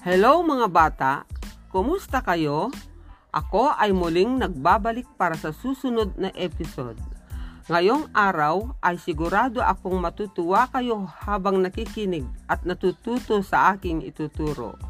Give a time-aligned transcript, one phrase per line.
[0.00, 1.28] Hello mga bata!
[1.68, 2.72] Kumusta kayo?
[3.36, 6.96] Ako ay muling nagbabalik para sa susunod na episode.
[7.68, 14.80] Ngayong araw ay sigurado akong matutuwa kayo habang nakikinig at natututo sa aking ituturo.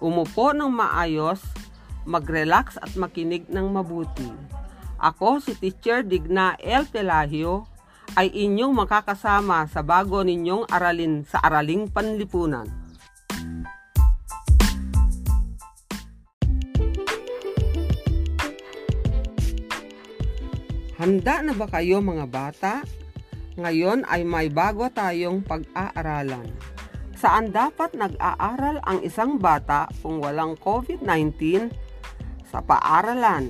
[0.00, 1.44] Umupo ng maayos,
[2.08, 4.32] mag-relax at makinig ng mabuti.
[4.96, 6.88] Ako si Teacher Digna L.
[6.88, 7.68] Pelagio
[8.16, 12.87] ay inyong makakasama sa bago ninyong aralin sa Araling Panlipunan.
[21.08, 22.84] Handa na ba kayo mga bata?
[23.56, 26.52] Ngayon ay may bago tayong pag-aaralan.
[27.16, 31.72] Saan dapat nag-aaral ang isang bata kung walang COVID-19?
[32.52, 33.48] Sa paaralan.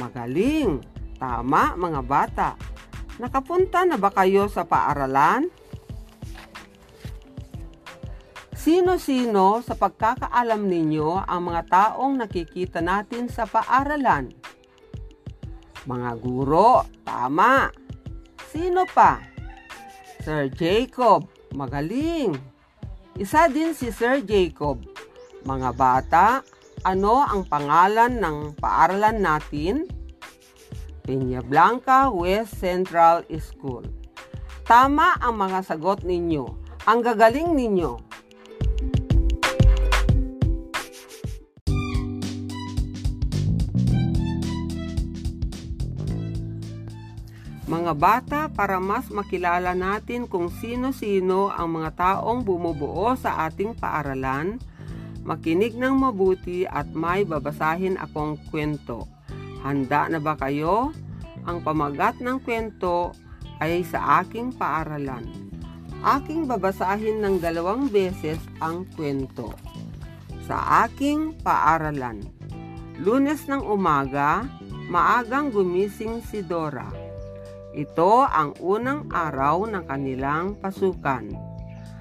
[0.00, 0.80] Magaling!
[1.20, 2.48] Tama mga bata.
[3.20, 5.44] Nakapunta na ba kayo sa paaralan?
[8.56, 14.37] Sino-sino sa pagkakaalam ninyo ang mga taong nakikita natin sa paaralan?
[15.88, 17.72] Mga guro, tama.
[18.52, 19.24] Sino pa?
[20.20, 21.24] Sir Jacob,
[21.56, 22.36] magaling.
[23.16, 24.84] Isa din si Sir Jacob.
[25.48, 26.26] Mga bata,
[26.84, 29.88] ano ang pangalan ng paaralan natin?
[31.08, 33.88] Peña Blanca West Central School.
[34.68, 36.44] Tama ang mga sagot ninyo.
[36.84, 38.07] Ang gagaling ninyo.
[47.68, 54.56] Mga bata, para mas makilala natin kung sino-sino ang mga taong bumubuo sa ating paaralan,
[55.20, 59.04] makinig ng mabuti at may babasahin akong kwento.
[59.60, 60.96] Handa na ba kayo?
[61.44, 63.12] Ang pamagat ng kwento
[63.60, 65.28] ay sa aking paaralan.
[66.00, 69.52] Aking babasahin ng dalawang beses ang kwento.
[70.48, 72.24] Sa aking paaralan.
[72.96, 74.48] Lunes ng umaga,
[74.88, 76.97] maagang gumising si Dora
[77.78, 81.30] ito ang unang araw ng kanilang pasukan.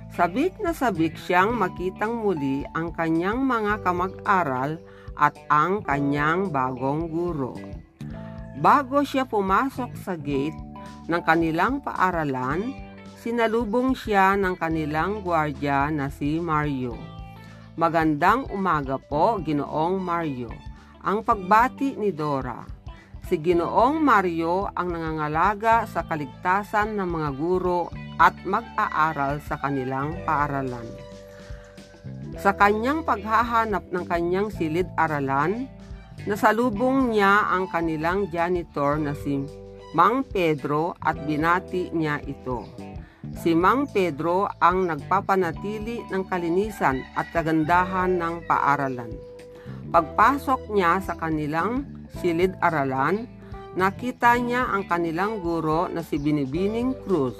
[0.09, 4.81] Sabik na sabik siyang makitang muli ang kanyang mga kamag-aral
[5.13, 7.53] at ang kanyang bagong guro.
[8.57, 10.57] Bago siya pumasok sa gate
[11.05, 12.73] ng kanilang paaralan,
[13.21, 16.97] sinalubong siya ng kanilang gwardya na si Mario.
[17.77, 20.49] Magandang umaga po, Ginoong Mario.
[21.05, 22.76] Ang pagbati ni Dora.
[23.27, 30.88] Si Ginoong Mario ang nangangalaga sa kaligtasan ng mga guro at mag-aaral sa kanilang paaralan.
[32.39, 35.67] Sa kanyang paghahanap ng kanyang silid-aralan,
[36.23, 39.43] nasalubong niya ang kanilang janitor na si
[39.91, 42.63] Mang Pedro at binati niya ito.
[43.43, 49.11] Si Mang Pedro ang nagpapanatili ng kalinisan at kagandahan ng paaralan.
[49.91, 53.28] Pagpasok niya sa kanilang silid-aralan,
[53.78, 57.38] nakita niya ang kanilang guro na si Binibining Cruz.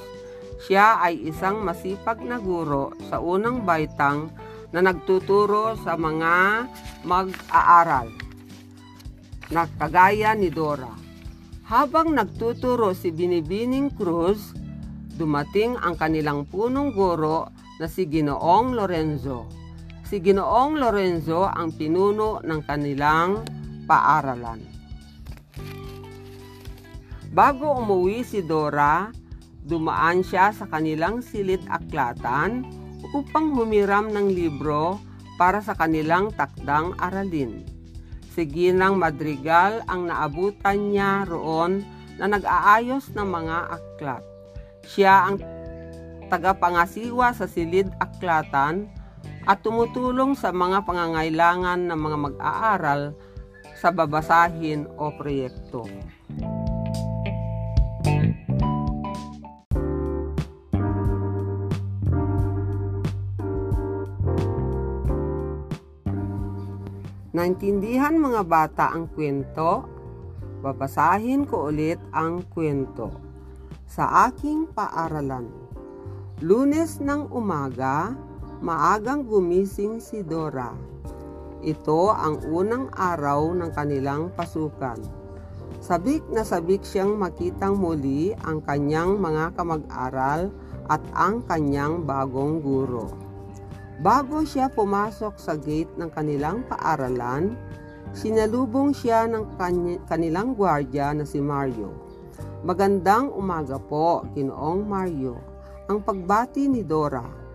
[0.68, 4.34] Siya ay isang masipag na guro sa unang baitang
[4.74, 6.68] na nagtuturo sa mga
[7.08, 8.12] mag-aaral
[9.48, 10.92] na kagaya ni Dora.
[11.68, 14.56] Habang nagtuturo si Binibining Cruz,
[15.20, 19.48] dumating ang kanilang punong guro na si Ginoong Lorenzo.
[20.08, 23.44] Si Ginoong Lorenzo ang pinuno ng kanilang
[23.88, 24.60] paaralan.
[27.32, 29.10] Bago umuwi si Dora,
[29.64, 32.68] dumaan siya sa kanilang silid-aklatan
[33.16, 35.00] upang humiram ng libro
[35.40, 37.64] para sa kanilang takdang aralin.
[38.34, 41.82] Si Ginang Madrigal ang naabutan niya roon
[42.18, 44.24] na nag-aayos ng mga aklat.
[44.88, 45.38] Siya ang
[46.28, 48.90] tagapangasiwa sa silid-aklatan
[49.48, 53.02] at tumutulong sa mga pangangailangan ng mga mag-aaral
[53.78, 55.86] sa babasahin o proyekto.
[67.38, 69.86] Naintindihan mga bata ang kwento?
[70.66, 73.14] Babasahin ko ulit ang kwento.
[73.86, 75.46] Sa aking paaralan.
[76.42, 78.18] Lunes ng umaga,
[78.58, 80.98] maagang gumising si Dora
[81.66, 85.00] ito ang unang araw ng kanilang pasukan.
[85.78, 90.50] Sabik na sabik siyang makitang muli ang kanyang mga kamag-aral
[90.90, 93.14] at ang kanyang bagong guro.
[93.98, 97.58] Bago siya pumasok sa gate ng kanilang paaralan,
[98.14, 99.58] sinalubong siya ng
[100.06, 101.94] kanilang gwardya na si Mario.
[102.62, 105.38] Magandang umaga po, Ginoong Mario.
[105.88, 107.47] Ang pagbati ni Dora.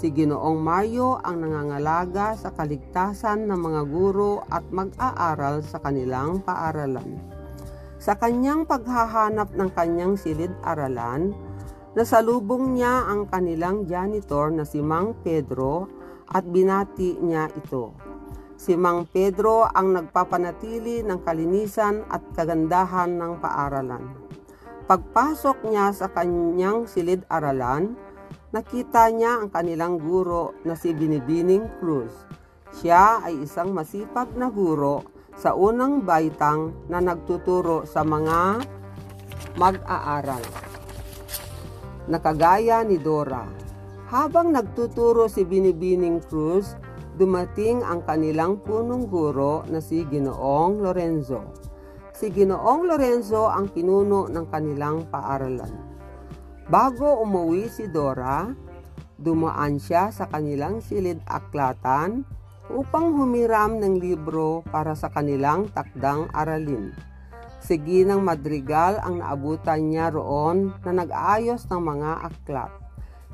[0.00, 7.20] Si Ginoong Mario ang nangangalaga sa kaligtasan ng mga guro at mag-aaral sa kanilang paaralan.
[8.00, 11.36] Sa kanyang paghahanap ng kanyang silid-aralan,
[11.92, 15.84] nasalubong niya ang kanilang janitor na si Mang Pedro
[16.32, 17.92] at binati niya ito.
[18.56, 24.16] Si Mang Pedro ang nagpapanatili ng kalinisan at kagandahan ng paaralan.
[24.88, 28.00] Pagpasok niya sa kanyang silid-aralan,
[28.50, 32.10] nakita niya ang kanilang guro na si Binibining Cruz.
[32.74, 35.06] Siya ay isang masipag na guro
[35.38, 38.62] sa unang baitang na nagtuturo sa mga
[39.54, 40.42] mag-aaral.
[42.10, 43.46] Nakagaya ni Dora,
[44.10, 46.74] habang nagtuturo si Binibining Cruz,
[47.14, 51.54] dumating ang kanilang punong guro na si Ginoong Lorenzo.
[52.10, 55.89] Si Ginoong Lorenzo ang pinuno ng kanilang paaralan.
[56.70, 58.46] Bago umuwi si Dora,
[59.18, 62.22] dumaan siya sa kanilang silid-aklatan
[62.70, 66.94] upang humiram ng libro para sa kanilang takdang aralin.
[67.58, 72.70] Sige ng madrigal ang naabutan niya roon na nag-aayos ng mga aklat.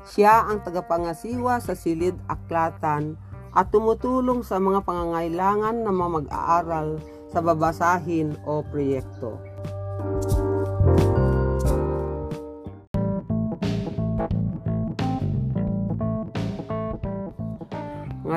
[0.09, 3.21] Siya ang tagapangasiwa sa silid aklatan
[3.53, 6.97] at tumutulong sa mga pangangailangan ng mga mag-aaral
[7.29, 9.46] sa babasahin o proyekto.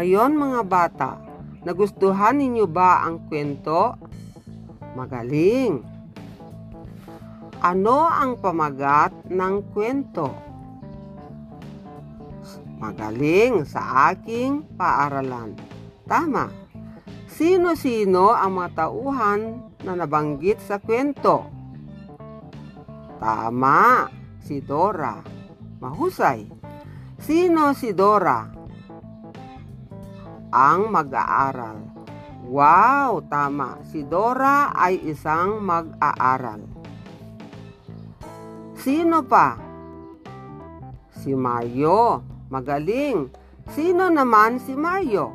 [0.01, 1.21] Ngayon mga bata,
[1.61, 4.01] nagustuhan ninyo ba ang kwento?
[4.97, 5.85] Magaling!
[7.61, 10.33] Ano ang pamagat ng kwento?
[12.81, 15.53] Magaling sa aking paaralan.
[16.09, 16.49] Tama.
[17.29, 21.45] Sino-sino ang mga tauhan na nabanggit sa kwento?
[23.21, 24.09] Tama,
[24.41, 25.21] si Dora.
[25.77, 26.49] Mahusay.
[27.21, 28.60] Sino si Dora?
[30.51, 31.79] Ang mag-aaral.
[32.51, 33.79] Wow, tama.
[33.87, 36.67] Si Dora ay isang mag-aaral.
[38.75, 39.55] Sino pa?
[41.15, 42.27] Si Mario.
[42.51, 43.31] Magaling.
[43.71, 45.31] Sino naman si Mario?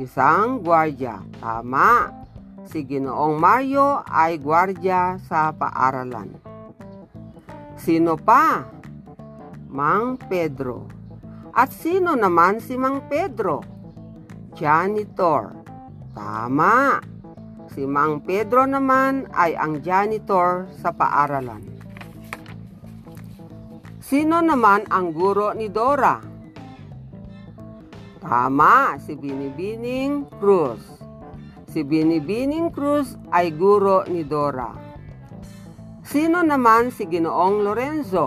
[0.00, 1.20] Isang gwardya.
[1.42, 2.08] Tama.
[2.64, 6.32] Si Ginoong Mario ay gwardya sa paaralan.
[7.76, 8.64] Sino pa?
[9.68, 10.88] Mang Pedro.
[11.52, 13.77] At sino naman si Mang Pedro?
[14.58, 15.54] Janitor.
[16.18, 16.98] Tama.
[17.70, 21.62] Si Mang Pedro naman ay ang janitor sa paaralan.
[24.02, 26.18] Sino naman ang guro ni Dora?
[28.18, 30.82] Tama, si Binibining Cruz.
[31.70, 34.74] Si Binibining Cruz ay guro ni Dora.
[36.02, 38.26] Sino naman si Ginoong Lorenzo?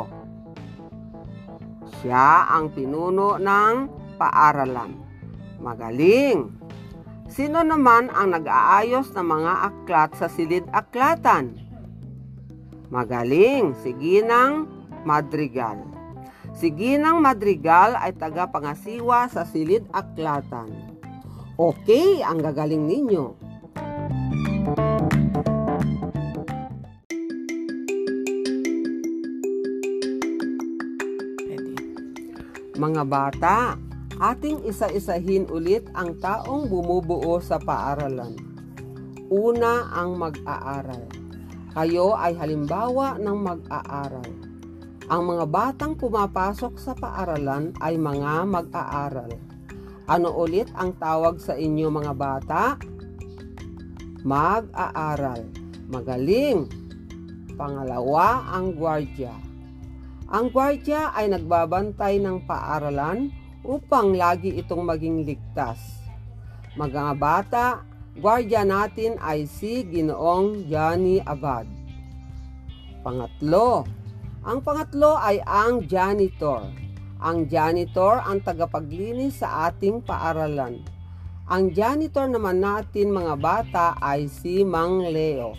[2.00, 3.74] Siya ang pinuno ng
[4.22, 5.11] paaralan.
[5.62, 6.50] Magaling!
[7.30, 11.54] Sino naman ang nag-aayos ng mga aklat sa silid-aklatan?
[12.90, 13.78] Magaling!
[13.86, 14.66] Si Ginang
[15.06, 15.86] Madrigal.
[16.58, 20.98] Si Ginang Madrigal ay taga-pangasiwa sa silid-aklatan.
[21.56, 23.26] Okay, ang gagaling ninyo.
[32.82, 33.78] Mga bata,
[34.22, 38.38] Ating isa-isahin ulit ang taong bumubuo sa paaralan.
[39.34, 41.10] Una ang mag-aaral.
[41.74, 44.30] Kayo ay halimbawa ng mag-aaral.
[45.10, 49.34] Ang mga batang pumapasok sa paaralan ay mga mag-aaral.
[50.06, 52.78] Ano ulit ang tawag sa inyo mga bata?
[54.22, 55.50] Mag-aaral.
[55.90, 56.70] Magaling.
[57.58, 59.34] Pangalawa, ang gwardya.
[60.30, 66.02] Ang gwardya ay nagbabantay ng paaralan upang lagi itong maging ligtas.
[66.74, 67.66] Mga bata,
[68.18, 71.70] gwardya natin ay si Ginoong Johnny Abad.
[73.02, 73.86] Pangatlo,
[74.42, 76.66] ang pangatlo ay ang janitor.
[77.22, 80.82] Ang janitor ang tagapaglinis sa ating paaralan.
[81.46, 85.54] Ang janitor naman natin mga bata ay si Mang Leo.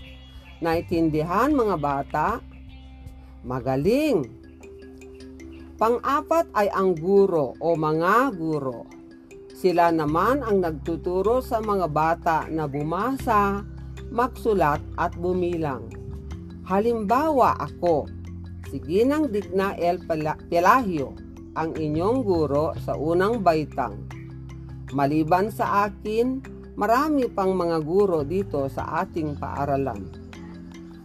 [0.58, 2.26] Naintindihan mga bata?
[3.46, 4.41] Magaling!
[5.82, 8.86] Pang-apat ay ang guro o mga guro.
[9.50, 13.66] Sila naman ang nagtuturo sa mga bata na bumasa,
[14.14, 15.90] magsulat at bumilang.
[16.70, 18.06] Halimbawa ako,
[18.70, 19.98] si Ginang Dignael
[20.46, 21.18] Pelahio,
[21.58, 24.06] ang inyong guro sa unang baitang.
[24.94, 26.46] Maliban sa akin,
[26.78, 30.06] marami pang mga guro dito sa ating paaralan.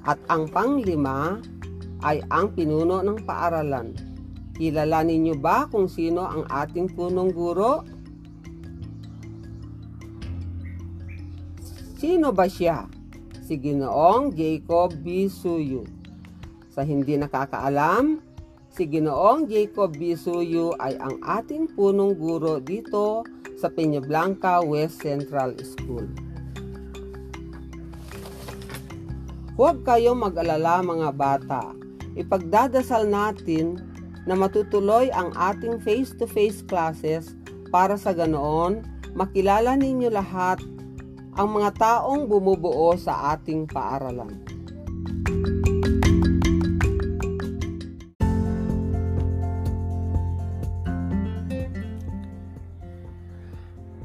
[0.05, 1.41] At ang panglima
[2.05, 4.06] ay ang pinuno ng paaralan
[4.57, 7.85] Kilala ninyo ba kung sino ang ating punong guro?
[12.01, 12.89] Sino ba siya?
[13.45, 15.29] Si Ginoong Jacob B.
[15.29, 15.85] Suyu.
[16.73, 18.17] Sa hindi nakakaalam,
[18.73, 20.17] si Ginoong Jacob B.
[20.17, 23.21] Suyu ay ang ating punong guro dito
[23.61, 26.09] sa Peñablanca West Central School.
[29.57, 31.73] Huwag kayong mag-alala mga bata.
[32.13, 33.96] Ipagdadasal natin
[34.27, 37.31] na matutuloy ang ating face-to-face classes
[37.71, 38.83] para sa ganoon
[39.15, 40.59] makilala ninyo lahat
[41.39, 44.35] ang mga taong bumubuo sa ating paaralan.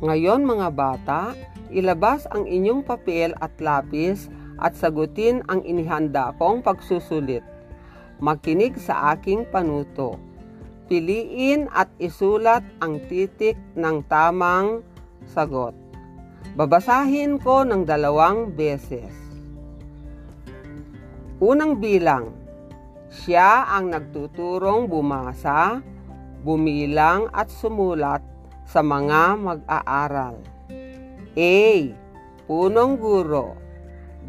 [0.03, 1.23] Ngayon mga bata,
[1.71, 4.27] ilabas ang inyong papel at lapis
[4.59, 7.43] at sagutin ang inihanda kong pagsusulit
[8.23, 10.15] makinig sa aking panuto.
[10.87, 14.87] Piliin at isulat ang titik ng tamang
[15.27, 15.75] sagot.
[16.55, 19.11] Babasahin ko ng dalawang beses.
[21.43, 22.31] Unang bilang,
[23.11, 25.83] siya ang nagtuturong bumasa,
[26.47, 28.23] bumilang at sumulat
[28.63, 30.39] sa mga mag-aaral.
[31.35, 31.59] A.
[32.47, 33.57] Punong guro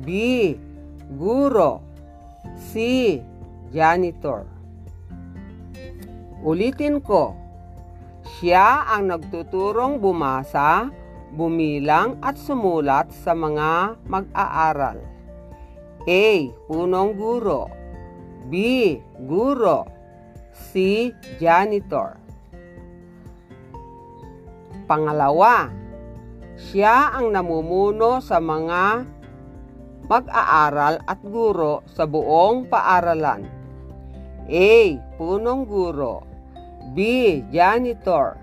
[0.01, 0.07] B.
[1.13, 1.83] Guro
[2.57, 3.19] C
[3.73, 4.45] janitor.
[6.45, 7.33] Ulitin ko,
[8.37, 10.87] siya ang nagtuturong bumasa,
[11.33, 15.01] bumilang at sumulat sa mga mag-aaral.
[16.03, 16.27] A.
[16.69, 17.71] Punong guro
[18.51, 18.53] B.
[19.23, 19.87] Guro
[20.51, 21.09] C.
[21.39, 22.19] Janitor
[24.83, 25.71] Pangalawa,
[26.59, 29.07] siya ang namumuno sa mga
[30.11, 33.62] mag-aaral at guro sa buong paaralan.
[34.49, 34.99] A.
[35.15, 36.23] Punong guro
[36.91, 37.39] B.
[37.51, 38.35] Janitor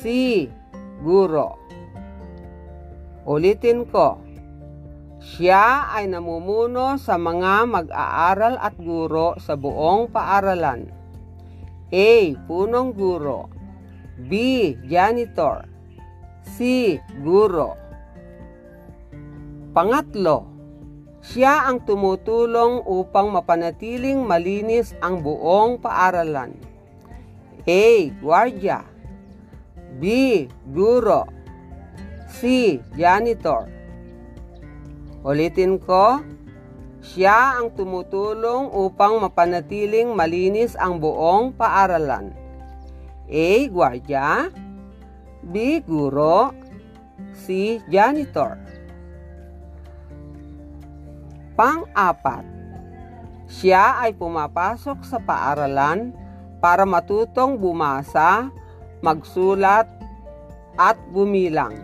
[0.00, 0.46] C.
[1.02, 1.58] Guro
[3.22, 4.18] Ulitin ko.
[5.22, 10.90] Siya ay namumuno sa mga mag-aaral at guro sa buong paaralan.
[11.94, 12.34] A.
[12.50, 13.46] Punong guro
[14.18, 14.74] B.
[14.90, 15.70] Janitor
[16.42, 16.98] C.
[17.22, 17.78] Guro
[19.72, 20.51] Pangatlo,
[21.22, 26.58] siya ang tumutulong upang mapanatiling malinis ang buong paaralan.
[27.62, 28.10] A.
[28.18, 28.82] Guardia
[30.02, 30.04] B.
[30.74, 31.30] Guro
[32.26, 32.82] C.
[32.98, 33.70] Janitor
[35.22, 36.18] Ulitin ko,
[36.98, 42.34] siya ang tumutulong upang mapanatiling malinis ang buong paaralan.
[43.30, 43.50] A.
[43.70, 44.50] Guardia
[45.46, 45.78] B.
[45.86, 46.50] Guro
[47.30, 47.78] C.
[47.86, 48.58] Janitor
[51.62, 52.42] Pang-apat,
[53.46, 56.10] siya ay pumapasok sa paaralan
[56.58, 58.50] para matutong bumasa,
[58.98, 59.86] magsulat,
[60.74, 61.78] at bumilang.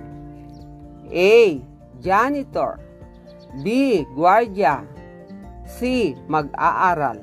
[1.15, 1.63] A.
[2.03, 2.83] Janitor
[3.63, 4.03] B.
[4.19, 4.83] Guardia
[5.63, 6.11] C.
[6.27, 7.23] Mag-aaral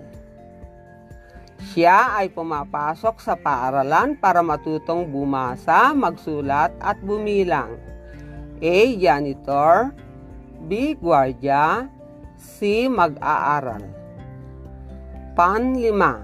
[1.76, 7.76] Siya ay pumapasok sa paaralan para matutong bumasa, magsulat, at bumilang.
[8.64, 8.78] A.
[8.96, 9.92] Janitor
[10.72, 10.96] B.
[10.96, 11.92] Guardia
[12.46, 13.82] si mag-aaral.
[15.34, 16.22] Panlima,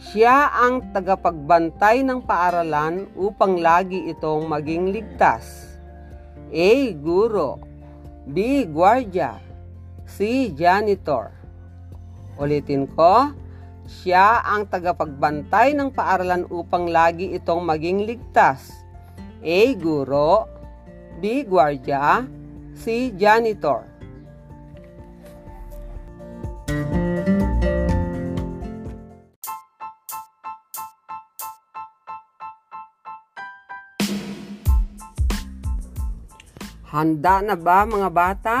[0.00, 5.76] siya ang tagapagbantay ng paaralan upang lagi itong maging ligtas.
[6.48, 6.96] A.
[6.96, 7.60] Guro
[8.24, 8.64] B.
[8.64, 9.36] Guardia
[10.08, 10.50] C.
[10.56, 11.30] Janitor
[12.40, 13.36] Ulitin ko,
[13.84, 18.72] siya ang tagapagbantay ng paaralan upang lagi itong maging ligtas.
[19.44, 19.60] A.
[19.76, 20.48] Guro
[21.20, 21.44] B.
[21.44, 22.24] Guardia
[22.72, 23.12] C.
[23.12, 23.89] Janitor
[36.90, 38.56] Handa na ba mga bata?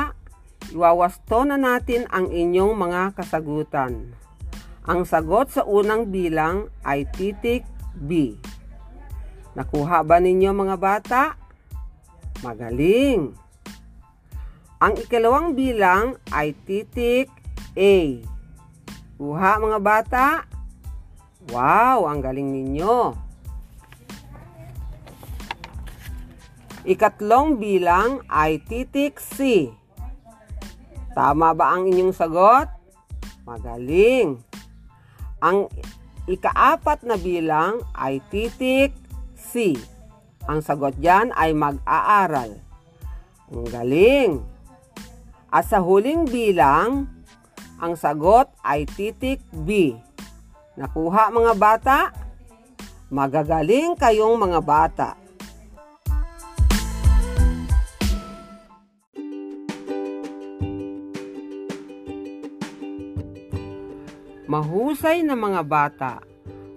[0.70, 4.14] Iwawasto na natin ang inyong mga kasagutan.
[4.86, 7.66] Ang sagot sa unang bilang ay titik
[7.98, 8.38] B.
[9.58, 11.22] Nakuha ba ninyo mga bata?
[12.46, 13.34] Magaling!
[14.78, 17.34] Ang ikalawang bilang ay titik
[17.74, 17.98] A.
[19.18, 20.26] Kuha mga bata?
[21.50, 23.29] Wow, ang galing ninyo!
[26.80, 29.68] Ikatlong bilang ay titik C.
[31.12, 32.72] Tama ba ang inyong sagot?
[33.44, 34.40] Magaling.
[35.44, 35.68] Ang
[36.24, 38.96] ikaapat na bilang ay titik
[39.36, 39.76] C.
[40.48, 42.56] Ang sagot dyan ay mag-aaral.
[43.52, 44.30] Ang galing.
[45.52, 47.12] At sa huling bilang,
[47.76, 49.92] ang sagot ay titik B.
[50.80, 51.98] Nakuha mga bata?
[53.12, 55.20] Magagaling kayong mga bata.
[64.50, 66.12] Mahusay na mga bata.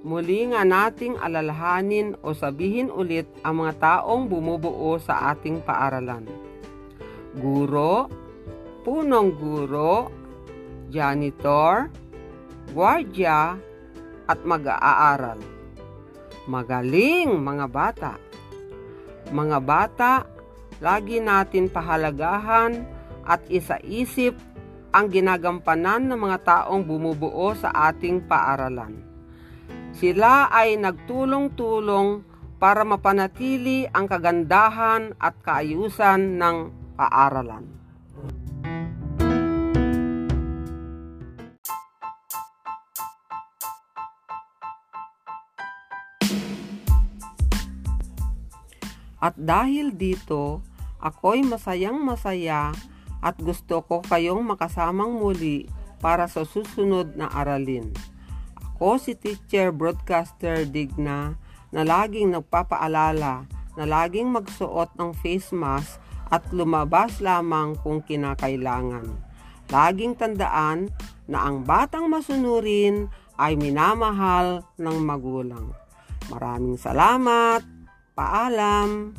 [0.05, 6.29] Muli nga nating alalahanin o sabihin ulit ang mga taong bumubuo sa ating paaralan.
[7.33, 8.13] Guro,
[8.85, 10.13] punong guro,
[10.93, 11.89] janitor,
[12.77, 13.57] gwardya,
[14.29, 15.41] at mag-aaral.
[16.45, 18.13] Magaling mga bata.
[19.33, 20.13] Mga bata,
[20.77, 22.85] lagi natin pahalagahan
[23.25, 24.37] at isaisip
[24.93, 29.01] ang ginagampanan ng mga taong bumubuo sa ating paaralan.
[29.97, 32.21] Sila ay nagtulong-tulong
[32.61, 36.57] para mapanatili ang kagandahan at kaayusan ng
[36.93, 37.65] paaralan.
[49.23, 50.59] At dahil dito,
[50.99, 52.75] ako'y masayang masaya
[53.23, 55.71] at gusto ko kayong makasamang muli
[56.03, 57.87] para sa susunod na aralin.
[58.59, 61.39] Ako si Teacher Broadcaster Digna
[61.71, 63.47] na laging nagpapaalala
[63.79, 69.07] na laging magsuot ng face mask at lumabas lamang kung kinakailangan.
[69.71, 70.91] Laging tandaan
[71.25, 73.07] na ang batang masunurin
[73.39, 75.71] ay minamahal ng magulang.
[76.29, 77.63] Maraming salamat.
[78.13, 79.15] Paalam.